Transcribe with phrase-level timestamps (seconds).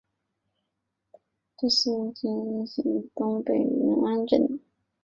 [1.59, 4.59] 治所在今云阳县东北云安镇。